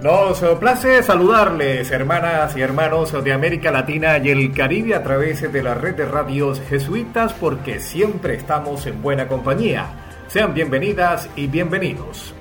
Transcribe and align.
Nos 0.00 0.40
place 0.60 1.02
saludarles, 1.02 1.90
hermanas 1.90 2.56
y 2.56 2.60
hermanos 2.60 3.12
de 3.24 3.32
América 3.32 3.72
Latina 3.72 4.18
y 4.18 4.30
el 4.30 4.54
Caribe 4.54 4.94
a 4.94 5.02
través 5.02 5.52
de 5.52 5.60
la 5.60 5.74
red 5.74 5.96
de 5.96 6.06
radios 6.06 6.60
jesuitas 6.68 7.32
porque 7.32 7.80
siempre 7.80 8.36
estamos 8.36 8.86
en 8.86 9.02
buena 9.02 9.26
compañía. 9.26 9.88
Sean 10.28 10.54
bienvenidas 10.54 11.28
y 11.34 11.48
bienvenidos. 11.48 12.32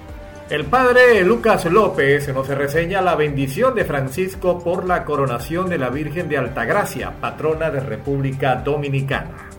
El 0.52 0.66
padre 0.66 1.23
Lucas 1.23 1.66
López 1.66 2.31
nos 2.31 2.47
reseña 2.47 3.02
la 3.02 3.16
bendición 3.16 3.73
de 3.73 3.85
Francisco 3.85 4.59
por 4.59 4.85
la 4.85 5.03
coronación 5.03 5.67
de 5.67 5.80
la 5.80 5.89
Virgen 5.89 6.30
de 6.30 6.38
Altagracia, 6.38 7.19
patrona 7.19 7.71
de 7.71 7.80
República 7.80 8.58
Dominicana. 8.58 9.49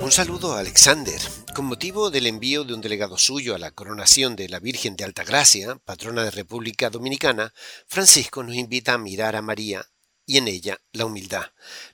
Un 0.00 0.10
saludo 0.10 0.54
a 0.54 0.58
Alexander. 0.58 1.20
Con 1.58 1.66
motivo 1.66 2.10
del 2.10 2.28
envío 2.28 2.62
de 2.62 2.72
un 2.72 2.80
delegado 2.80 3.18
suyo 3.18 3.52
a 3.52 3.58
la 3.58 3.72
coronación 3.72 4.36
de 4.36 4.48
la 4.48 4.60
Virgen 4.60 4.94
de 4.94 5.02
Altagracia, 5.02 5.74
patrona 5.84 6.22
de 6.22 6.30
República 6.30 6.88
Dominicana, 6.88 7.52
Francisco 7.88 8.44
nos 8.44 8.54
invita 8.54 8.92
a 8.92 8.98
mirar 8.98 9.34
a 9.34 9.42
María 9.42 9.84
y 10.24 10.36
en 10.36 10.46
ella 10.46 10.80
la 10.92 11.04
humildad. 11.04 11.46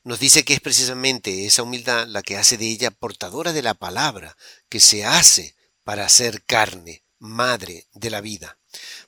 Nos 0.03 0.21
dice 0.21 0.45
que 0.45 0.53
es 0.53 0.61
precisamente 0.61 1.47
esa 1.47 1.63
humildad 1.63 2.07
la 2.09 2.21
que 2.21 2.37
hace 2.37 2.59
de 2.59 2.69
ella 2.69 2.91
portadora 2.91 3.55
de 3.55 3.63
la 3.63 3.73
palabra, 3.73 4.37
que 4.69 4.81
se 4.81 5.07
hace 5.07 5.57
para 5.83 6.11
ser 6.11 6.45
carne, 6.45 7.03
madre 7.19 7.89
de 7.95 8.11
la 8.11 8.21
vida. 8.21 8.59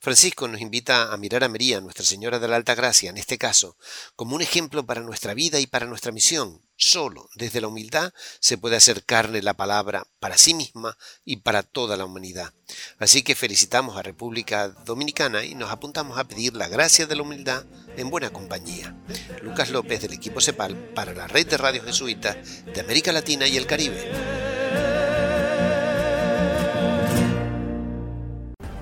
Francisco 0.00 0.48
nos 0.48 0.60
invita 0.60 1.12
a 1.12 1.16
mirar 1.16 1.44
a 1.44 1.48
María, 1.48 1.80
Nuestra 1.80 2.04
Señora 2.04 2.38
de 2.38 2.48
la 2.48 2.56
Alta 2.56 2.74
Gracia, 2.74 3.10
en 3.10 3.18
este 3.18 3.38
caso, 3.38 3.76
como 4.14 4.34
un 4.36 4.42
ejemplo 4.42 4.84
para 4.86 5.00
nuestra 5.00 5.34
vida 5.34 5.58
y 5.60 5.66
para 5.66 5.86
nuestra 5.86 6.12
misión. 6.12 6.62
Solo 6.78 7.30
desde 7.34 7.62
la 7.62 7.68
humildad 7.68 8.12
se 8.38 8.58
puede 8.58 8.76
hacer 8.76 9.04
carne 9.04 9.40
la 9.40 9.54
palabra 9.54 10.06
para 10.20 10.36
sí 10.36 10.52
misma 10.52 10.98
y 11.24 11.36
para 11.36 11.62
toda 11.62 11.96
la 11.96 12.04
humanidad. 12.04 12.52
Así 12.98 13.22
que 13.22 13.34
felicitamos 13.34 13.96
a 13.96 14.02
República 14.02 14.68
Dominicana 14.68 15.44
y 15.44 15.54
nos 15.54 15.70
apuntamos 15.70 16.18
a 16.18 16.24
pedir 16.24 16.54
la 16.54 16.68
gracia 16.68 17.06
de 17.06 17.16
la 17.16 17.22
humildad 17.22 17.64
en 17.96 18.10
buena 18.10 18.30
compañía. 18.30 18.94
Lucas 19.42 19.70
López 19.70 20.02
del 20.02 20.12
equipo 20.12 20.42
CEPAL 20.42 20.76
para 20.94 21.14
la 21.14 21.26
red 21.26 21.46
de 21.46 21.56
radios 21.56 21.86
jesuitas 21.86 22.36
de 22.66 22.80
América 22.80 23.10
Latina 23.10 23.46
y 23.46 23.56
el 23.56 23.66
Caribe. 23.66 24.45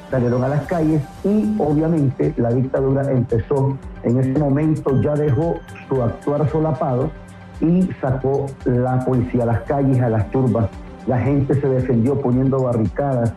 Salieron 0.09 0.43
a 0.43 0.47
las 0.47 0.65
calles 0.65 1.01
y 1.23 1.55
obviamente 1.57 2.33
la 2.37 2.51
dictadura 2.51 3.11
empezó 3.11 3.77
En 4.03 4.19
ese 4.19 4.37
momento 4.37 5.01
ya 5.01 5.15
dejó 5.15 5.55
su 5.87 6.03
actuar 6.03 6.47
solapado 6.49 7.09
y 7.61 7.89
sacó 8.01 8.47
la 8.65 8.99
policía 9.05 9.43
a 9.43 9.45
las 9.47 9.61
calles, 9.61 10.01
a 10.01 10.09
las 10.09 10.29
turbas. 10.29 10.69
La 11.07 11.19
gente 11.19 11.59
se 11.59 11.67
defendió 11.67 12.19
poniendo 12.19 12.63
barricadas 12.63 13.33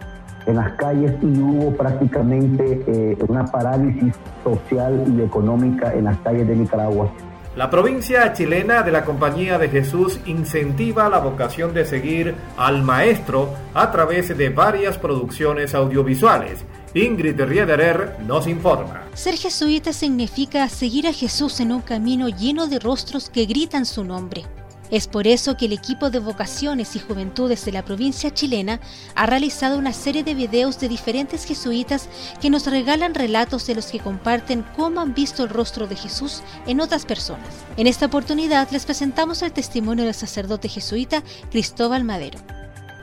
en 0.46 0.56
las 0.56 0.72
calles 0.72 1.12
y 1.22 1.40
hubo 1.40 1.72
prácticamente 1.76 2.82
eh, 2.86 3.16
una 3.28 3.44
parálisis 3.46 4.14
social 4.44 5.04
y 5.16 5.22
económica 5.22 5.92
en 5.94 6.04
las 6.04 6.18
calles 6.18 6.46
de 6.46 6.56
Nicaragua. 6.56 7.10
La 7.56 7.70
provincia 7.70 8.34
chilena 8.34 8.82
de 8.82 8.92
la 8.92 9.02
Compañía 9.06 9.56
de 9.56 9.70
Jesús 9.70 10.20
incentiva 10.26 11.08
la 11.08 11.20
vocación 11.20 11.72
de 11.72 11.86
seguir 11.86 12.34
al 12.58 12.82
Maestro 12.82 13.48
a 13.72 13.90
través 13.90 14.36
de 14.36 14.50
varias 14.50 14.98
producciones 14.98 15.74
audiovisuales. 15.74 16.66
Ingrid 16.92 17.40
Riederer 17.40 18.18
nos 18.26 18.46
informa. 18.46 19.04
Ser 19.14 19.36
jesuita 19.36 19.94
significa 19.94 20.68
seguir 20.68 21.06
a 21.06 21.14
Jesús 21.14 21.58
en 21.60 21.72
un 21.72 21.80
camino 21.80 22.28
lleno 22.28 22.66
de 22.66 22.78
rostros 22.78 23.30
que 23.30 23.46
gritan 23.46 23.86
su 23.86 24.04
nombre. 24.04 24.44
Es 24.90 25.08
por 25.08 25.26
eso 25.26 25.56
que 25.56 25.66
el 25.66 25.72
equipo 25.72 26.10
de 26.10 26.20
vocaciones 26.20 26.94
y 26.94 27.00
juventudes 27.00 27.64
de 27.64 27.72
la 27.72 27.84
provincia 27.84 28.32
chilena 28.32 28.80
ha 29.14 29.26
realizado 29.26 29.78
una 29.78 29.92
serie 29.92 30.22
de 30.22 30.34
videos 30.34 30.78
de 30.78 30.88
diferentes 30.88 31.44
jesuitas 31.44 32.08
que 32.40 32.50
nos 32.50 32.66
regalan 32.66 33.14
relatos 33.14 33.66
de 33.66 33.74
los 33.74 33.86
que 33.86 33.98
comparten 33.98 34.64
cómo 34.76 35.00
han 35.00 35.14
visto 35.14 35.42
el 35.42 35.48
rostro 35.48 35.86
de 35.86 35.96
Jesús 35.96 36.42
en 36.66 36.80
otras 36.80 37.04
personas. 37.04 37.48
En 37.76 37.86
esta 37.86 38.06
oportunidad 38.06 38.70
les 38.70 38.84
presentamos 38.84 39.42
el 39.42 39.52
testimonio 39.52 40.04
del 40.04 40.14
sacerdote 40.14 40.68
jesuita 40.68 41.22
Cristóbal 41.50 42.04
Madero. 42.04 42.38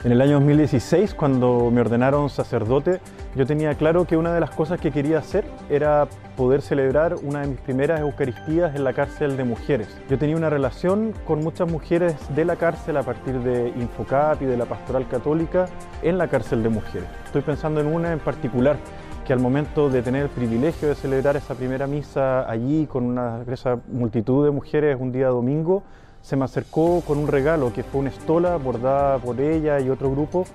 En 0.04 0.12
el 0.12 0.20
año 0.20 0.34
2016, 0.34 1.14
cuando 1.14 1.70
me 1.70 1.80
ordenaron 1.80 2.28
sacerdote, 2.28 3.00
yo 3.34 3.46
tenía 3.46 3.74
claro 3.74 4.04
que 4.04 4.18
una 4.18 4.34
de 4.34 4.40
las 4.40 4.50
cosas 4.50 4.78
que 4.78 4.90
quería 4.90 5.16
hacer 5.16 5.46
era 5.70 6.08
poder 6.36 6.60
celebrar 6.60 7.14
una 7.22 7.40
de 7.40 7.46
mis 7.46 7.60
primeras 7.60 8.00
Eucaristías 8.00 8.76
en 8.76 8.84
la 8.84 8.92
cárcel 8.92 9.38
de 9.38 9.44
mujeres. 9.44 9.88
Yo 10.10 10.18
tenía 10.18 10.36
una 10.36 10.50
relación 10.50 11.14
con 11.26 11.40
muchas 11.40 11.72
mujeres 11.72 12.16
de 12.36 12.44
la 12.44 12.56
cárcel 12.56 12.98
a 12.98 13.02
partir 13.02 13.40
de 13.40 13.70
Infocap 13.80 14.42
y 14.42 14.44
de 14.44 14.58
la 14.58 14.66
Pastoral 14.66 15.08
Católica 15.08 15.68
en 16.02 16.18
la 16.18 16.28
cárcel 16.28 16.62
de 16.62 16.68
mujeres. 16.68 17.08
Estoy 17.24 17.40
pensando 17.40 17.80
en 17.80 17.86
una 17.86 18.12
en 18.12 18.18
particular 18.18 18.76
que 19.24 19.32
al 19.32 19.40
momento 19.40 19.88
de 19.88 20.02
tener 20.02 20.24
el 20.24 20.28
privilegio 20.28 20.86
de 20.86 20.96
celebrar 20.96 21.36
esa 21.36 21.54
primera 21.54 21.86
misa 21.86 22.46
allí 22.46 22.86
con 22.86 23.04
una 23.04 23.42
esa 23.50 23.78
multitud 23.90 24.44
de 24.44 24.50
mujeres 24.50 24.98
un 25.00 25.12
día 25.12 25.28
domingo, 25.28 25.82
se 26.24 26.36
me 26.36 26.46
acercó 26.46 27.02
con 27.02 27.18
un 27.18 27.28
regalo 27.28 27.70
que 27.74 27.82
fue 27.82 28.00
una 28.00 28.08
estola 28.08 28.56
bordada 28.56 29.18
por 29.18 29.38
ella 29.42 29.78
y 29.80 29.90
otro 29.90 30.10
grupo 30.10 30.46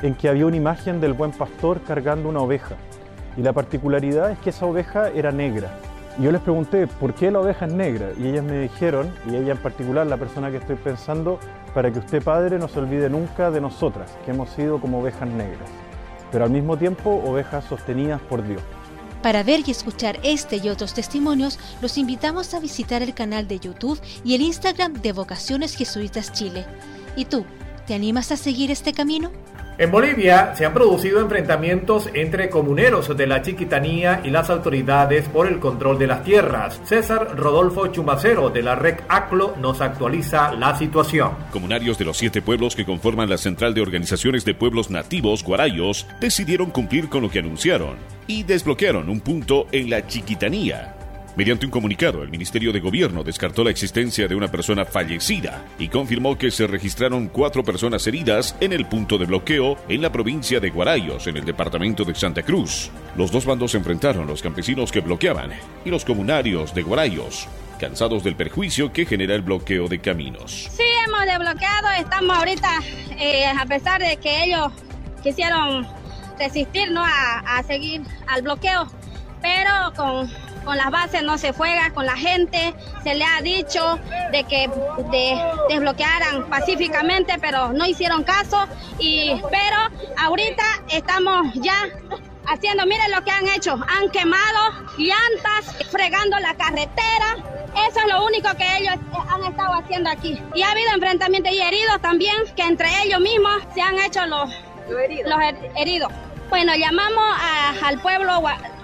en 0.00 0.14
que 0.14 0.30
había 0.30 0.46
una 0.46 0.56
imagen 0.56 1.02
del 1.02 1.12
buen 1.12 1.32
pastor 1.32 1.82
cargando 1.82 2.30
una 2.30 2.40
oveja. 2.40 2.76
Y 3.36 3.42
la 3.42 3.52
particularidad 3.52 4.30
es 4.30 4.38
que 4.38 4.50
esa 4.50 4.64
oveja 4.64 5.10
era 5.10 5.30
negra. 5.30 5.68
Y 6.18 6.22
yo 6.22 6.32
les 6.32 6.40
pregunté, 6.40 6.86
¿por 6.86 7.12
qué 7.12 7.30
la 7.30 7.40
oveja 7.40 7.66
es 7.66 7.74
negra? 7.74 8.08
Y 8.18 8.26
ellas 8.26 8.42
me 8.42 8.58
dijeron, 8.58 9.12
y 9.30 9.36
ella 9.36 9.52
en 9.52 9.58
particular, 9.58 10.06
la 10.06 10.16
persona 10.16 10.50
que 10.50 10.56
estoy 10.56 10.76
pensando, 10.76 11.38
para 11.74 11.90
que 11.90 11.98
usted, 11.98 12.22
Padre, 12.22 12.58
no 12.58 12.66
se 12.66 12.78
olvide 12.78 13.10
nunca 13.10 13.50
de 13.50 13.60
nosotras, 13.60 14.16
que 14.24 14.30
hemos 14.30 14.48
sido 14.48 14.80
como 14.80 15.00
ovejas 15.00 15.28
negras, 15.28 15.68
pero 16.30 16.44
al 16.44 16.50
mismo 16.50 16.78
tiempo 16.78 17.22
ovejas 17.26 17.64
sostenidas 17.64 18.20
por 18.22 18.42
Dios. 18.42 18.62
Para 19.22 19.44
ver 19.44 19.62
y 19.66 19.70
escuchar 19.70 20.18
este 20.24 20.56
y 20.56 20.68
otros 20.68 20.94
testimonios, 20.94 21.58
los 21.80 21.96
invitamos 21.96 22.54
a 22.54 22.60
visitar 22.60 23.02
el 23.02 23.14
canal 23.14 23.46
de 23.46 23.60
YouTube 23.60 24.00
y 24.24 24.34
el 24.34 24.42
Instagram 24.42 24.94
de 24.94 25.12
Vocaciones 25.12 25.76
Jesuitas 25.76 26.32
Chile. 26.32 26.66
¿Y 27.14 27.26
tú, 27.26 27.44
te 27.86 27.94
animas 27.94 28.32
a 28.32 28.36
seguir 28.36 28.72
este 28.72 28.92
camino? 28.92 29.30
En 29.78 29.90
Bolivia 29.90 30.54
se 30.54 30.66
han 30.66 30.74
producido 30.74 31.20
enfrentamientos 31.20 32.10
entre 32.12 32.50
comuneros 32.50 33.16
de 33.16 33.26
la 33.26 33.40
Chiquitanía 33.40 34.20
y 34.22 34.28
las 34.28 34.50
autoridades 34.50 35.28
por 35.28 35.46
el 35.46 35.60
control 35.60 35.98
de 35.98 36.06
las 36.06 36.24
tierras. 36.24 36.78
César 36.84 37.36
Rodolfo 37.36 37.86
Chumacero 37.86 38.50
de 38.50 38.62
la 38.62 38.74
REC 38.74 39.02
ACLO 39.08 39.56
nos 39.58 39.80
actualiza 39.80 40.52
la 40.52 40.76
situación. 40.76 41.30
Comunarios 41.50 41.96
de 41.96 42.04
los 42.04 42.18
siete 42.18 42.42
pueblos 42.42 42.76
que 42.76 42.84
conforman 42.84 43.30
la 43.30 43.38
Central 43.38 43.72
de 43.72 43.80
Organizaciones 43.80 44.44
de 44.44 44.54
Pueblos 44.54 44.90
Nativos 44.90 45.42
Guarayos 45.42 46.06
decidieron 46.20 46.70
cumplir 46.70 47.08
con 47.08 47.22
lo 47.22 47.30
que 47.30 47.38
anunciaron 47.38 47.96
y 48.26 48.42
desbloquearon 48.42 49.08
un 49.08 49.20
punto 49.20 49.66
en 49.72 49.88
la 49.88 50.06
Chiquitanía 50.06 50.96
Mediante 51.34 51.64
un 51.64 51.72
comunicado, 51.72 52.22
el 52.22 52.28
Ministerio 52.28 52.74
de 52.74 52.80
Gobierno 52.80 53.24
descartó 53.24 53.64
la 53.64 53.70
existencia 53.70 54.28
de 54.28 54.34
una 54.34 54.48
persona 54.48 54.84
fallecida 54.84 55.64
y 55.78 55.88
confirmó 55.88 56.36
que 56.36 56.50
se 56.50 56.66
registraron 56.66 57.28
cuatro 57.28 57.64
personas 57.64 58.06
heridas 58.06 58.54
en 58.60 58.74
el 58.74 58.84
punto 58.84 59.16
de 59.16 59.24
bloqueo 59.24 59.78
en 59.88 60.02
la 60.02 60.12
provincia 60.12 60.60
de 60.60 60.68
Guarayos, 60.68 61.26
en 61.28 61.38
el 61.38 61.46
departamento 61.46 62.04
de 62.04 62.14
Santa 62.14 62.42
Cruz. 62.42 62.90
Los 63.16 63.32
dos 63.32 63.46
bandos 63.46 63.70
se 63.70 63.78
enfrentaron, 63.78 64.26
los 64.26 64.42
campesinos 64.42 64.92
que 64.92 65.00
bloqueaban 65.00 65.52
y 65.86 65.90
los 65.90 66.04
comunarios 66.04 66.74
de 66.74 66.82
Guarayos, 66.82 67.48
cansados 67.80 68.22
del 68.22 68.36
perjuicio 68.36 68.92
que 68.92 69.06
genera 69.06 69.34
el 69.34 69.40
bloqueo 69.40 69.88
de 69.88 70.00
caminos. 70.02 70.68
Sí, 70.70 70.84
hemos 71.06 71.24
desbloqueado, 71.24 71.88
estamos 71.98 72.36
ahorita, 72.36 72.68
eh, 73.18 73.46
a 73.46 73.64
pesar 73.64 74.02
de 74.02 74.18
que 74.18 74.44
ellos 74.44 74.70
quisieron 75.22 75.86
resistir 76.38 76.90
¿no? 76.90 77.02
a, 77.02 77.38
a 77.38 77.62
seguir 77.62 78.02
al 78.26 78.42
bloqueo, 78.42 78.86
pero 79.40 79.94
con 79.96 80.30
con 80.64 80.76
las 80.76 80.90
bases 80.90 81.22
no 81.22 81.38
se 81.38 81.52
juega, 81.52 81.90
con 81.90 82.06
la 82.06 82.16
gente 82.16 82.74
se 83.02 83.14
le 83.14 83.24
ha 83.24 83.40
dicho 83.42 83.98
de 84.30 84.44
que 84.44 84.70
desbloquearan 85.68 86.48
pacíficamente, 86.48 87.34
pero 87.40 87.72
no 87.72 87.86
hicieron 87.86 88.24
caso. 88.24 88.66
Y, 88.98 89.40
pero 89.50 89.76
ahorita 90.18 90.64
estamos 90.90 91.52
ya 91.54 91.88
haciendo, 92.46 92.86
miren 92.86 93.10
lo 93.10 93.22
que 93.24 93.30
han 93.30 93.48
hecho, 93.48 93.72
han 93.72 94.10
quemado 94.10 94.70
llantas, 94.98 95.74
fregando 95.90 96.38
la 96.38 96.54
carretera. 96.54 97.36
Eso 97.88 98.00
es 98.00 98.12
lo 98.12 98.24
único 98.26 98.50
que 98.56 98.78
ellos 98.78 98.94
han 99.30 99.44
estado 99.44 99.74
haciendo 99.74 100.10
aquí. 100.10 100.40
Y 100.54 100.62
ha 100.62 100.70
habido 100.70 100.90
enfrentamientos 100.94 101.52
y 101.52 101.60
heridos 101.60 102.00
también, 102.02 102.36
que 102.54 102.62
entre 102.62 102.88
ellos 103.04 103.20
mismos 103.20 103.62
se 103.74 103.80
han 103.80 103.98
hecho 103.98 104.26
los, 104.26 104.50
los 104.88 105.38
heridos. 105.76 106.12
Bueno, 106.50 106.74
llamamos 106.74 107.24
al 107.82 107.98
pueblo 108.02 108.42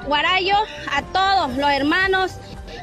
Guarayo, 0.08 0.56
a 0.90 1.02
todos 1.02 1.56
los 1.56 1.70
hermanos, 1.70 2.32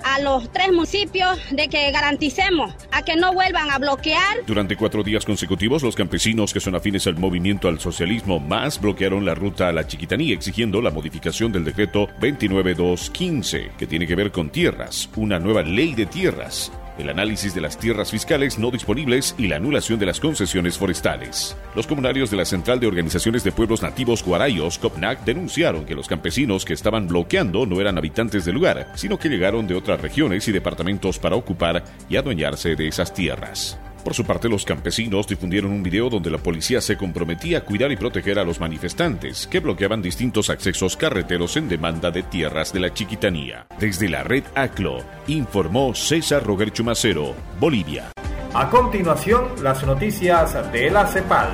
a 0.04 0.20
los 0.20 0.50
tres 0.52 0.72
municipios 0.72 1.40
de 1.52 1.68
que 1.68 1.92
garanticemos 1.92 2.74
a 2.92 3.02
que 3.04 3.16
no 3.16 3.34
vuelvan 3.34 3.72
a 3.72 3.80
bloquear. 3.80 4.46
Durante 4.46 4.78
cuatro 4.78 5.04
días 5.04 5.26
consecutivos, 5.26 5.82
los 5.82 5.96
campesinos 5.96 6.54
que 6.54 6.60
son 6.60 6.76
afines 6.76 7.08
al 7.08 7.18
movimiento 7.18 7.68
al 7.68 7.80
socialismo 7.80 8.40
más 8.40 8.80
bloquearon 8.80 9.26
la 9.26 9.34
ruta 9.34 9.68
a 9.68 9.74
la 9.74 9.88
Chiquitanía, 9.88 10.36
exigiendo 10.36 10.82
la 10.82 10.92
modificación 10.92 11.52
del 11.52 11.66
decreto 11.66 12.08
29215, 12.20 13.72
que 13.78 13.88
tiene 13.88 14.06
que 14.06 14.16
ver 14.16 14.32
con 14.32 14.52
tierras, 14.52 15.10
una 15.16 15.40
nueva 15.40 15.64
ley 15.64 15.96
de 15.96 16.06
tierras 16.06 16.72
el 16.98 17.10
análisis 17.10 17.54
de 17.54 17.62
las 17.62 17.78
tierras 17.78 18.12
fiscales 18.12 18.60
no 18.60 18.72
disponibles 18.72 19.36
y 19.38 19.48
la 19.48 19.58
anulación 19.58 20.00
de 20.00 20.06
las 20.06 20.20
concesiones 20.20 20.78
forestales. 20.78 21.56
Los 21.76 21.88
comunarios 21.88 22.32
de 22.32 22.38
la 22.38 22.46
Central 22.46 22.80
de 22.80 22.88
Organizaciones 22.88 23.44
de 23.44 23.52
Pueblos 23.52 23.82
Nativos 23.82 24.24
Guarayos, 24.24 24.78
COPNAC, 24.78 25.26
denunciaron 25.26 25.86
que 25.86 25.96
los 25.96 26.08
campesinos 26.08 26.66
que 26.66 26.74
estaban 26.74 27.08
bloqueando 27.08 27.66
no 27.66 27.82
eran 27.82 27.98
habitantes 27.98 28.46
del 28.46 28.56
lugar, 28.56 28.92
sino 28.96 29.18
que 29.18 29.30
llegaron 29.30 29.68
de 29.68 29.76
otras 29.76 30.02
regiones 30.02 30.48
y 30.48 30.52
departamentos 30.52 31.20
para 31.20 31.36
ocupar 31.36 31.84
y 32.10 32.16
adueñarse 32.16 32.76
de 32.76 32.88
esas 32.88 33.14
tierras. 33.14 33.78
Por 34.06 34.14
su 34.14 34.24
parte, 34.24 34.48
los 34.48 34.66
campesinos 34.66 35.28
difundieron 35.28 35.72
un 35.72 35.82
video 35.82 36.12
donde 36.12 36.30
la 36.30 36.38
policía 36.38 36.80
se 36.80 36.96
comprometía 36.96 37.58
a 37.58 37.62
cuidar 37.62 37.92
y 37.92 37.96
proteger 37.96 38.38
a 38.38 38.44
los 38.44 38.60
manifestantes 38.60 39.48
que 39.48 39.60
bloqueaban 39.60 40.04
distintos 40.04 40.52
accesos 40.52 40.96
carreteros 40.96 41.58
en 41.58 41.68
demanda 41.68 42.12
de 42.12 42.22
tierras 42.22 42.72
de 42.72 42.82
la 42.82 42.94
Chiquitanía. 42.94 43.66
Desde 43.80 44.08
la 44.08 44.22
red 44.22 44.44
ACLO, 44.54 45.00
informó 45.26 45.96
César 45.96 46.46
Roger 46.46 46.72
Chumacero, 46.72 47.34
Bolivia. 47.60 48.12
A 48.54 48.70
continuación, 48.70 49.46
las 49.64 49.84
noticias 49.84 50.72
de 50.72 50.92
la 50.92 51.08
CEPAL. 51.08 51.50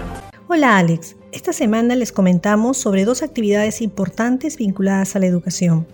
Hola 0.50 0.77
Alex, 0.77 1.15
esta 1.31 1.53
semana 1.53 1.96
les 1.96 2.12
comentamos 2.12 2.77
sobre 2.77 3.05
dos 3.05 3.24
actividades 3.24 3.81
importantes 3.81 4.58
vinculadas 4.58 5.15
a 5.15 5.20
la 5.20 5.25
educación. 5.25 5.88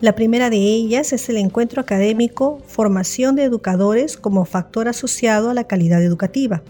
La 0.00 0.14
primera 0.14 0.48
de 0.48 0.58
ellas 0.58 1.12
es 1.12 1.28
el 1.28 1.38
encuentro 1.38 1.80
académico 1.80 2.60
Formación 2.68 3.34
de 3.34 3.42
Educadores 3.42 4.16
como 4.16 4.44
factor 4.44 4.86
asociado 4.86 5.50
a 5.50 5.54
la 5.54 5.64
calidad 5.64 6.00
educativa, 6.04 6.62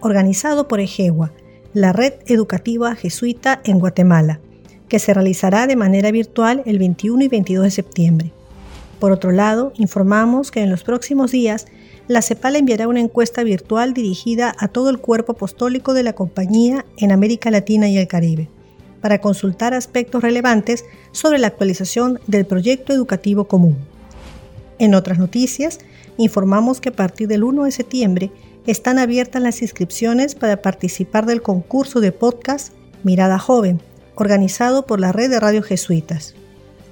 organizado 0.00 0.66
por 0.66 0.80
EGEWA, 0.80 1.30
la 1.74 1.92
red 1.92 2.14
educativa 2.26 2.96
jesuita 2.96 3.60
en 3.62 3.78
Guatemala, 3.78 4.40
que 4.88 4.98
se 4.98 5.14
realizará 5.14 5.68
de 5.68 5.76
manera 5.76 6.10
virtual 6.10 6.64
el 6.66 6.80
21 6.80 7.22
y 7.22 7.28
22 7.28 7.64
de 7.66 7.70
septiembre. 7.70 8.32
Por 8.98 9.12
otro 9.12 9.30
lado, 9.30 9.72
informamos 9.76 10.50
que 10.50 10.62
en 10.62 10.70
los 10.70 10.82
próximos 10.82 11.30
días 11.30 11.66
la 12.08 12.20
CEPAL 12.20 12.56
enviará 12.56 12.88
una 12.88 12.98
encuesta 12.98 13.44
virtual 13.44 13.94
dirigida 13.94 14.56
a 14.58 14.66
todo 14.66 14.90
el 14.90 14.98
cuerpo 14.98 15.32
apostólico 15.32 15.94
de 15.94 16.02
la 16.02 16.14
compañía 16.14 16.84
en 16.96 17.12
América 17.12 17.52
Latina 17.52 17.88
y 17.88 17.96
el 17.96 18.08
Caribe 18.08 18.48
para 19.02 19.20
consultar 19.20 19.74
aspectos 19.74 20.22
relevantes 20.22 20.86
sobre 21.10 21.38
la 21.38 21.48
actualización 21.48 22.20
del 22.26 22.46
proyecto 22.46 22.94
educativo 22.94 23.44
común. 23.44 23.76
En 24.78 24.94
otras 24.94 25.18
noticias, 25.18 25.80
informamos 26.16 26.80
que 26.80 26.88
a 26.88 26.96
partir 26.96 27.28
del 27.28 27.44
1 27.44 27.64
de 27.64 27.72
septiembre 27.72 28.30
están 28.66 28.98
abiertas 28.98 29.42
las 29.42 29.60
inscripciones 29.60 30.34
para 30.34 30.62
participar 30.62 31.26
del 31.26 31.42
concurso 31.42 32.00
de 32.00 32.12
podcast 32.12 32.72
Mirada 33.02 33.38
Joven, 33.38 33.82
organizado 34.14 34.86
por 34.86 35.00
la 35.00 35.12
red 35.12 35.28
de 35.28 35.40
radio 35.40 35.62
jesuitas. 35.62 36.34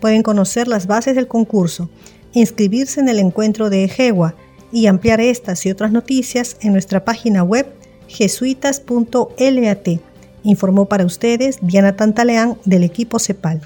Pueden 0.00 0.22
conocer 0.22 0.68
las 0.68 0.86
bases 0.86 1.14
del 1.14 1.28
concurso 1.28 1.88
inscribirse 2.32 3.00
en 3.00 3.08
el 3.08 3.18
encuentro 3.18 3.70
de 3.70 3.84
Ejegua 3.84 4.34
y 4.72 4.86
ampliar 4.86 5.20
estas 5.20 5.66
y 5.66 5.70
otras 5.70 5.92
noticias 5.92 6.56
en 6.60 6.72
nuestra 6.72 7.04
página 7.04 7.42
web 7.42 7.66
jesuitas.lat. 8.06 9.88
Informó 10.42 10.86
para 10.86 11.04
ustedes 11.04 11.58
Diana 11.60 11.96
Tantaleán 11.96 12.56
del 12.64 12.84
equipo 12.84 13.18
CEPAL. 13.18 13.60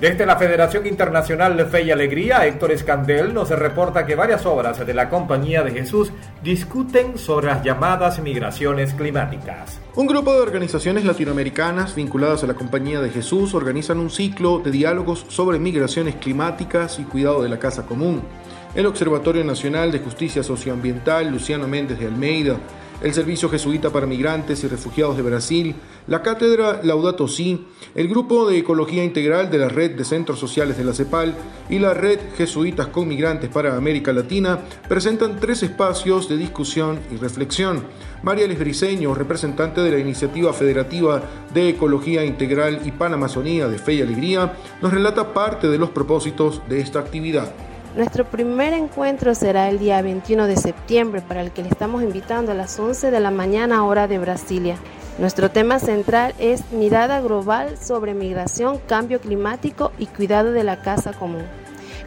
Desde 0.00 0.26
la 0.26 0.36
Federación 0.36 0.86
Internacional 0.86 1.56
de 1.56 1.64
Fe 1.64 1.82
y 1.82 1.90
Alegría, 1.90 2.46
Héctor 2.46 2.70
Escandel 2.70 3.34
nos 3.34 3.50
reporta 3.50 4.06
que 4.06 4.14
varias 4.14 4.46
obras 4.46 4.86
de 4.86 4.94
la 4.94 5.08
Compañía 5.08 5.64
de 5.64 5.72
Jesús 5.72 6.12
discuten 6.40 7.18
sobre 7.18 7.48
las 7.48 7.64
llamadas 7.64 8.20
migraciones 8.20 8.94
climáticas. 8.94 9.80
Un 9.96 10.06
grupo 10.06 10.32
de 10.32 10.38
organizaciones 10.38 11.04
latinoamericanas 11.04 11.96
vinculadas 11.96 12.44
a 12.44 12.46
la 12.46 12.54
Compañía 12.54 13.00
de 13.00 13.10
Jesús 13.10 13.54
organizan 13.54 13.98
un 13.98 14.10
ciclo 14.10 14.60
de 14.60 14.70
diálogos 14.70 15.26
sobre 15.30 15.58
migraciones 15.58 16.14
climáticas 16.14 17.00
y 17.00 17.02
cuidado 17.02 17.42
de 17.42 17.48
la 17.48 17.58
casa 17.58 17.84
común. 17.84 18.22
El 18.76 18.86
Observatorio 18.86 19.42
Nacional 19.42 19.90
de 19.90 19.98
Justicia 19.98 20.44
Socioambiental, 20.44 21.28
Luciano 21.28 21.66
Méndez 21.66 21.98
de 21.98 22.06
Almeida, 22.06 22.54
el 23.02 23.14
Servicio 23.14 23.48
Jesuita 23.48 23.90
para 23.90 24.06
Migrantes 24.06 24.64
y 24.64 24.68
Refugiados 24.68 25.16
de 25.16 25.22
Brasil, 25.22 25.74
la 26.06 26.22
Cátedra 26.22 26.80
Laudato 26.82 27.28
Si, 27.28 27.66
el 27.94 28.08
Grupo 28.08 28.48
de 28.48 28.58
Ecología 28.58 29.04
Integral 29.04 29.50
de 29.50 29.58
la 29.58 29.68
Red 29.68 29.92
de 29.92 30.04
Centros 30.04 30.38
Sociales 30.38 30.76
de 30.76 30.84
la 30.84 30.92
CEPAL 30.92 31.34
y 31.68 31.78
la 31.78 31.94
Red 31.94 32.18
Jesuitas 32.36 32.88
con 32.88 33.06
Migrantes 33.06 33.50
para 33.50 33.76
América 33.76 34.12
Latina 34.12 34.58
presentan 34.88 35.38
tres 35.38 35.62
espacios 35.62 36.28
de 36.28 36.36
discusión 36.36 36.98
y 37.12 37.16
reflexión. 37.16 37.84
María 38.22 38.48
Liz 38.48 38.58
Briceño, 38.58 39.14
representante 39.14 39.80
de 39.80 39.92
la 39.92 39.98
Iniciativa 39.98 40.52
Federativa 40.52 41.22
de 41.54 41.68
Ecología 41.68 42.24
Integral 42.24 42.80
y 42.84 42.90
Panamazonía 42.90 43.68
de 43.68 43.78
Fe 43.78 43.94
y 43.94 44.02
Alegría, 44.02 44.54
nos 44.82 44.92
relata 44.92 45.32
parte 45.32 45.68
de 45.68 45.78
los 45.78 45.90
propósitos 45.90 46.62
de 46.68 46.80
esta 46.80 46.98
actividad. 46.98 47.52
Nuestro 47.96 48.26
primer 48.26 48.74
encuentro 48.74 49.34
será 49.34 49.68
el 49.68 49.78
día 49.78 50.02
21 50.02 50.46
de 50.46 50.56
septiembre, 50.56 51.22
para 51.22 51.40
el 51.40 51.50
que 51.50 51.62
le 51.62 51.68
estamos 51.68 52.02
invitando 52.02 52.52
a 52.52 52.54
las 52.54 52.78
11 52.78 53.10
de 53.10 53.18
la 53.18 53.30
mañana 53.30 53.84
hora 53.84 54.06
de 54.06 54.18
Brasilia. 54.18 54.76
Nuestro 55.18 55.50
tema 55.50 55.78
central 55.78 56.34
es 56.38 56.70
mirada 56.70 57.20
global 57.20 57.78
sobre 57.78 58.14
migración, 58.14 58.78
cambio 58.86 59.20
climático 59.20 59.90
y 59.98 60.06
cuidado 60.06 60.52
de 60.52 60.64
la 60.64 60.82
casa 60.82 61.12
común. 61.12 61.44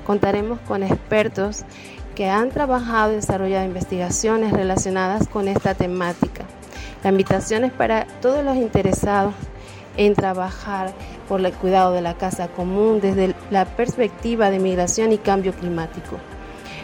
Contaremos 0.05 0.59
con 0.61 0.83
expertos 0.83 1.63
que 2.15 2.29
han 2.29 2.51
trabajado 2.51 3.13
y 3.13 3.15
desarrollado 3.15 3.65
investigaciones 3.65 4.53
relacionadas 4.53 5.27
con 5.27 5.47
esta 5.47 5.73
temática. 5.73 6.45
La 7.03 7.09
invitación 7.09 7.63
es 7.63 7.73
para 7.73 8.05
todos 8.21 8.45
los 8.45 8.55
interesados 8.55 9.33
en 9.97 10.13
trabajar 10.13 10.93
por 11.27 11.45
el 11.45 11.53
cuidado 11.53 11.93
de 11.93 12.01
la 12.01 12.15
casa 12.15 12.47
común 12.47 12.99
desde 13.01 13.35
la 13.49 13.65
perspectiva 13.65 14.49
de 14.49 14.59
migración 14.59 15.11
y 15.11 15.17
cambio 15.17 15.53
climático. 15.53 16.17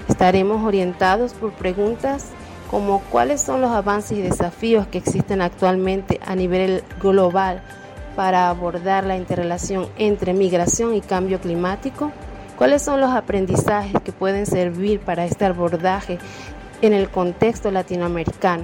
Estaremos 0.07 0.65
orientados 0.65 1.33
por 1.33 1.51
preguntas 1.51 2.27
como 2.69 3.01
cuáles 3.09 3.41
son 3.41 3.61
los 3.61 3.71
avances 3.71 4.17
y 4.17 4.21
desafíos 4.21 4.87
que 4.87 4.97
existen 4.97 5.41
actualmente 5.41 6.19
a 6.25 6.35
nivel 6.35 6.83
global 7.01 7.61
para 8.15 8.49
abordar 8.49 9.05
la 9.05 9.15
interrelación 9.15 9.87
entre 9.97 10.33
migración 10.33 10.95
y 10.95 11.01
cambio 11.01 11.39
climático, 11.39 12.11
cuáles 12.57 12.81
son 12.81 12.99
los 12.99 13.11
aprendizajes 13.11 14.01
que 14.03 14.11
pueden 14.11 14.45
servir 14.45 14.99
para 14.99 15.25
este 15.25 15.45
abordaje 15.45 16.17
en 16.81 16.93
el 16.93 17.09
contexto 17.09 17.71
latinoamericano 17.71 18.63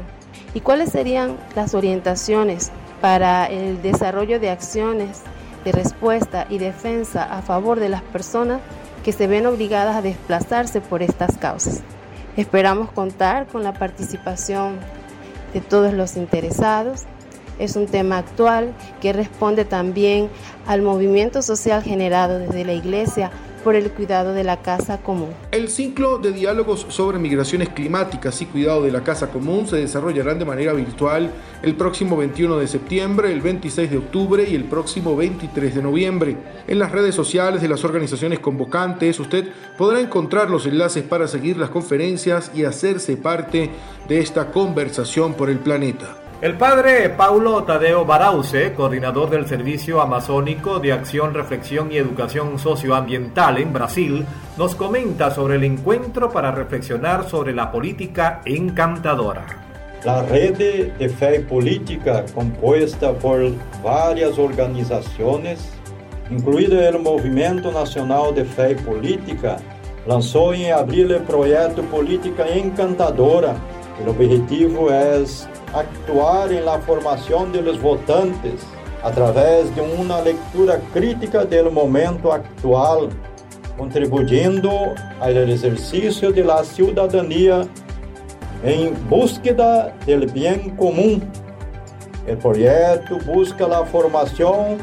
y 0.53 0.61
cuáles 0.61 0.89
serían 0.89 1.37
las 1.55 1.73
orientaciones 1.73 2.71
para 3.01 3.45
el 3.45 3.81
desarrollo 3.81 4.39
de 4.39 4.49
acciones 4.49 5.21
de 5.63 5.71
respuesta 5.71 6.45
y 6.49 6.57
defensa 6.57 7.23
a 7.23 7.41
favor 7.41 7.79
de 7.79 7.89
las 7.89 8.01
personas 8.01 8.61
que 9.03 9.11
se 9.11 9.27
ven 9.27 9.45
obligadas 9.45 9.95
a 9.95 10.01
desplazarse 10.01 10.81
por 10.81 11.03
estas 11.03 11.37
causas. 11.37 11.81
Esperamos 12.37 12.91
contar 12.91 13.47
con 13.47 13.63
la 13.63 13.73
participación 13.73 14.79
de 15.53 15.61
todos 15.61 15.93
los 15.93 16.15
interesados. 16.17 17.03
Es 17.59 17.75
un 17.75 17.85
tema 17.85 18.17
actual 18.17 18.73
que 19.01 19.13
responde 19.13 19.65
también 19.65 20.29
al 20.65 20.81
movimiento 20.81 21.41
social 21.41 21.83
generado 21.83 22.39
desde 22.39 22.65
la 22.65 22.73
Iglesia 22.73 23.29
por 23.63 23.75
el 23.75 23.91
cuidado 23.91 24.33
de 24.33 24.43
la 24.43 24.61
casa 24.61 24.99
común. 24.99 25.29
El 25.51 25.69
ciclo 25.69 26.17
de 26.17 26.31
diálogos 26.31 26.85
sobre 26.89 27.19
migraciones 27.19 27.69
climáticas 27.69 28.41
y 28.41 28.45
cuidado 28.45 28.83
de 28.83 28.91
la 28.91 29.03
casa 29.03 29.29
común 29.29 29.67
se 29.67 29.77
desarrollarán 29.77 30.39
de 30.39 30.45
manera 30.45 30.73
virtual 30.73 31.31
el 31.61 31.75
próximo 31.75 32.17
21 32.17 32.57
de 32.57 32.67
septiembre, 32.67 33.31
el 33.31 33.41
26 33.41 33.89
de 33.89 33.97
octubre 33.97 34.45
y 34.47 34.55
el 34.55 34.65
próximo 34.65 35.15
23 35.15 35.75
de 35.75 35.81
noviembre. 35.81 36.37
En 36.67 36.79
las 36.79 36.91
redes 36.91 37.15
sociales 37.15 37.61
de 37.61 37.67
las 37.67 37.83
organizaciones 37.83 38.39
convocantes 38.39 39.19
usted 39.19 39.47
podrá 39.77 39.99
encontrar 39.99 40.49
los 40.49 40.65
enlaces 40.65 41.03
para 41.03 41.27
seguir 41.27 41.57
las 41.57 41.69
conferencias 41.69 42.51
y 42.53 42.65
hacerse 42.65 43.17
parte 43.17 43.69
de 44.07 44.19
esta 44.19 44.51
conversación 44.51 45.33
por 45.33 45.49
el 45.49 45.59
planeta. 45.59 46.22
El 46.43 46.57
padre 46.57 47.07
Paulo 47.07 47.63
Tadeo 47.63 48.03
Barause, 48.03 48.73
coordinador 48.75 49.29
del 49.29 49.47
Servicio 49.47 50.01
Amazónico 50.01 50.77
de 50.77 50.91
Acción, 50.91 51.33
Reflexión 51.33 51.89
y 51.89 51.95
Educación 51.95 52.59
Socioambiental 52.59 53.59
en 53.59 53.71
Brasil, 53.71 54.25
nos 54.57 54.75
comenta 54.75 55.31
sobre 55.31 55.55
el 55.55 55.63
encuentro 55.63 56.29
para 56.29 56.51
reflexionar 56.51 57.29
sobre 57.29 57.55
la 57.55 57.71
política 57.71 58.41
encantadora. 58.43 59.45
La 60.03 60.21
red 60.23 60.91
de 60.97 61.07
fe 61.07 61.37
y 61.37 61.43
política, 61.45 62.25
compuesta 62.35 63.13
por 63.13 63.39
varias 63.81 64.37
organizaciones, 64.37 65.69
incluido 66.29 66.77
el 66.81 66.99
Movimiento 66.99 67.71
Nacional 67.71 68.35
de 68.35 68.43
Fe 68.43 68.71
y 68.73 68.75
Política, 68.83 69.55
lanzó 70.05 70.53
en 70.53 70.73
abril 70.73 71.09
el 71.09 71.21
proyecto 71.21 71.83
Política 71.83 72.45
Encantadora. 72.49 73.55
El 74.01 74.09
objetivo 74.09 74.91
es 74.91 75.47
actuar 75.73 76.51
en 76.51 76.65
la 76.65 76.79
formación 76.79 77.51
de 77.51 77.61
los 77.61 77.81
votantes 77.81 78.61
a 79.03 79.11
través 79.11 79.75
de 79.75 79.81
una 79.81 80.21
lectura 80.21 80.79
crítica 80.93 81.43
del 81.43 81.69
momento 81.71 82.31
actual, 82.31 83.09
contribuyendo 83.77 84.93
al 85.19 85.49
ejercicio 85.49 86.31
de 86.31 86.43
la 86.43 86.63
ciudadanía 86.63 87.67
en 88.63 88.93
búsqueda 89.09 89.93
del 90.05 90.27
bien 90.27 90.75
común. 90.77 91.21
El 92.25 92.37
proyecto 92.37 93.17
busca 93.25 93.67
la 93.67 93.83
formación 93.83 94.77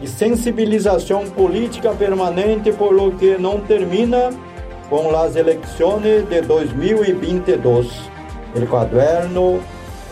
y 0.00 0.06
sensibilización 0.06 1.28
política 1.30 1.90
permanente, 1.92 2.72
por 2.72 2.92
lo 2.92 3.16
que 3.18 3.36
no 3.36 3.54
termina 3.66 4.30
con 4.88 5.12
las 5.12 5.34
elecciones 5.34 6.28
de 6.30 6.42
2022. 6.42 7.88
El 8.54 8.68
cuaderno 8.68 9.58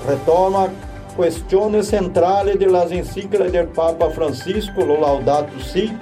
retoma 0.07 0.71
questões 1.17 1.87
centrais 1.87 2.59
das 2.59 2.93
encíclicas 2.93 3.51
do 3.51 3.67
Papa 3.75 4.09
Francisco, 4.11 4.85
Laudato 4.85 5.61
Si 5.61 5.93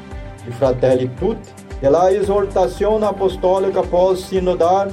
e 0.46 0.52
Fratelli 0.52 1.08
Tutti, 1.18 1.54
e 1.82 1.88
la 1.88 2.12
exortação 2.12 3.02
apostólica 3.04 3.82
pós-sinodal, 3.82 4.88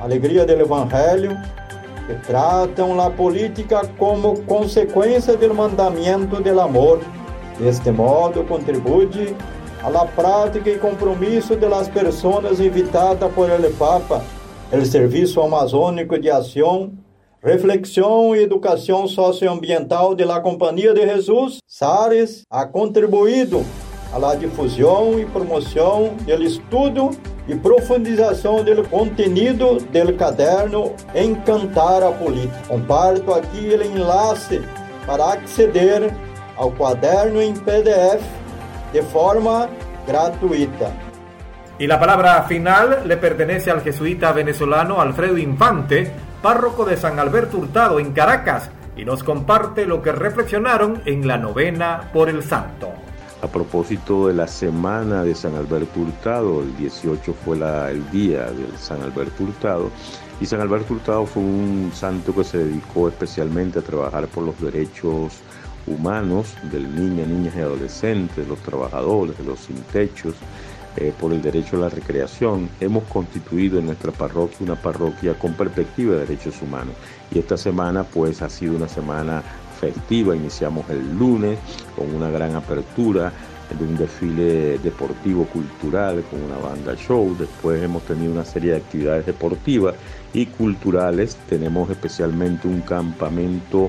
Alegria 0.00 0.44
do 0.44 0.52
Evangelho, 0.52 1.36
que 2.06 2.14
tratam 2.26 3.00
a 3.00 3.10
política 3.10 3.82
como 3.98 4.40
consequência 4.42 5.36
do 5.36 5.54
mandamento 5.54 6.40
do 6.40 6.60
amor. 6.60 7.00
Deste 7.58 7.90
modo, 7.90 8.44
contribui 8.44 9.36
a 9.82 9.88
la 9.88 10.06
prática 10.06 10.70
e 10.70 10.78
compromisso 10.78 11.56
das 11.56 11.88
pessoas 11.88 12.60
invitadas 12.60 13.32
por 13.32 13.50
ele 13.50 13.70
Papa, 13.70 14.22
o 14.72 14.84
Serviço 14.84 15.40
Amazônico 15.40 16.18
de 16.18 16.30
Ação 16.30 16.92
Reflexão 17.42 18.34
e 18.34 18.42
Educação 18.42 19.06
Socioambiental 19.06 20.12
de 20.12 20.24
la 20.24 20.40
Companhia 20.40 20.92
de 20.92 21.06
Jesus, 21.06 21.58
SARES, 21.68 22.42
ha 22.50 22.66
contribuído 22.66 23.64
à 24.12 24.18
la 24.18 24.34
difusão 24.34 25.20
e 25.20 25.24
promoção 25.26 26.16
do 26.26 26.42
estudo 26.42 27.10
e 27.46 27.54
profundização 27.54 28.64
do 28.64 28.82
conteúdo 28.88 29.78
do 29.78 30.14
caderno 30.14 30.92
Encantar 31.14 32.02
a 32.02 32.10
Política. 32.10 32.58
Comparto 32.66 33.32
aqui 33.32 33.68
o 33.68 33.82
enlace 33.84 34.60
para 35.06 35.34
acceder 35.34 36.12
ao 36.56 36.72
caderno 36.72 37.40
em 37.40 37.54
PDF 37.54 38.20
de 38.92 39.02
forma 39.02 39.68
gratuita. 40.08 40.92
Y 41.78 41.86
la 41.86 42.00
palabra 42.00 42.42
final 42.42 43.02
le 43.06 43.16
pertenece 43.16 43.70
al 43.70 43.84
jesuita 43.84 44.32
venezolano 44.32 45.00
Alfredo 45.00 45.38
Infante, 45.38 46.10
párroco 46.42 46.84
de 46.84 46.96
San 46.96 47.18
Alberto 47.18 47.58
Hurtado 47.58 48.00
en 48.00 48.12
Caracas, 48.12 48.70
y 48.96 49.04
nos 49.04 49.22
comparte 49.22 49.86
lo 49.86 50.02
que 50.02 50.12
reflexionaron 50.12 51.02
en 51.04 51.26
la 51.26 51.38
novena 51.38 52.10
por 52.12 52.28
el 52.28 52.42
santo. 52.42 52.90
A 53.40 53.46
propósito 53.46 54.26
de 54.26 54.34
la 54.34 54.48
semana 54.48 55.22
de 55.22 55.34
San 55.34 55.54
Alberto 55.54 56.00
Hurtado, 56.00 56.60
el 56.62 56.76
18 56.76 57.32
fue 57.44 57.56
el 57.90 58.10
día 58.10 58.46
del 58.46 58.76
San 58.76 59.00
Alberto 59.02 59.44
Hurtado, 59.44 59.90
y 60.40 60.46
San 60.46 60.60
Alberto 60.60 60.94
Hurtado 60.94 61.26
fue 61.26 61.42
un 61.42 61.92
santo 61.94 62.34
que 62.34 62.42
se 62.42 62.58
dedicó 62.58 63.08
especialmente 63.08 63.78
a 63.78 63.82
trabajar 63.82 64.26
por 64.26 64.44
los 64.44 64.60
derechos 64.60 65.40
humanos 65.86 66.54
del 66.70 66.94
niño, 66.94 67.26
niñas 67.26 67.54
y 67.56 67.60
adolescentes, 67.60 68.46
los 68.48 68.58
trabajadores, 68.58 69.38
los 69.40 69.60
sin 69.60 69.80
techos, 69.84 70.34
eh, 71.00 71.12
por 71.16 71.32
el 71.32 71.40
derecho 71.40 71.76
a 71.76 71.80
la 71.80 71.88
recreación. 71.88 72.68
Hemos 72.80 73.04
constituido 73.04 73.78
en 73.78 73.86
nuestra 73.86 74.10
parroquia 74.10 74.58
una 74.60 74.74
parroquia 74.74 75.38
con 75.38 75.52
perspectiva 75.52 76.14
de 76.14 76.20
derechos 76.20 76.60
humanos. 76.60 76.94
Y 77.30 77.38
esta 77.38 77.56
semana 77.56 78.02
pues 78.02 78.42
ha 78.42 78.48
sido 78.48 78.74
una 78.74 78.88
semana 78.88 79.40
festiva. 79.80 80.34
Iniciamos 80.34 80.90
el 80.90 81.16
lunes 81.16 81.56
con 81.94 82.12
una 82.12 82.30
gran 82.30 82.56
apertura 82.56 83.32
de 83.78 83.84
un 83.84 83.96
desfile 83.96 84.78
deportivo 84.78 85.44
cultural 85.44 86.24
con 86.28 86.42
una 86.42 86.58
banda 86.58 86.96
show. 86.96 87.32
Después 87.38 87.80
hemos 87.80 88.02
tenido 88.02 88.32
una 88.32 88.44
serie 88.44 88.72
de 88.72 88.78
actividades 88.78 89.24
deportivas 89.24 89.94
y 90.32 90.46
culturales. 90.46 91.36
Tenemos 91.48 91.88
especialmente 91.90 92.66
un 92.66 92.80
campamento 92.80 93.88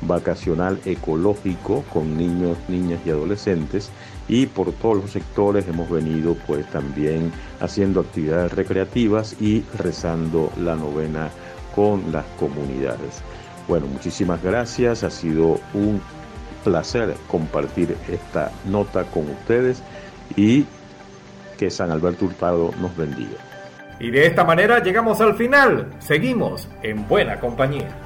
vacacional 0.00 0.80
ecológico 0.86 1.84
con 1.92 2.16
niños, 2.16 2.56
niñas 2.68 3.00
y 3.04 3.10
adolescentes 3.10 3.90
y 4.28 4.46
por 4.46 4.72
todos 4.72 4.96
los 4.96 5.10
sectores 5.10 5.68
hemos 5.68 5.88
venido 5.88 6.34
pues 6.46 6.66
también 6.70 7.32
haciendo 7.60 8.00
actividades 8.00 8.52
recreativas 8.52 9.36
y 9.40 9.64
rezando 9.78 10.52
la 10.58 10.76
novena 10.76 11.30
con 11.74 12.10
las 12.12 12.24
comunidades. 12.38 13.22
Bueno, 13.68 13.86
muchísimas 13.86 14.42
gracias, 14.42 15.02
ha 15.04 15.10
sido 15.10 15.60
un 15.74 16.00
placer 16.64 17.14
compartir 17.28 17.96
esta 18.08 18.50
nota 18.64 19.04
con 19.04 19.30
ustedes 19.30 19.82
y 20.36 20.66
que 21.58 21.70
San 21.70 21.90
Alberto 21.90 22.26
Hurtado 22.26 22.72
nos 22.80 22.96
bendiga. 22.96 23.38
Y 23.98 24.10
de 24.10 24.26
esta 24.26 24.44
manera 24.44 24.82
llegamos 24.82 25.20
al 25.20 25.34
final. 25.36 25.94
Seguimos 26.00 26.68
en 26.82 27.08
buena 27.08 27.40
compañía. 27.40 28.05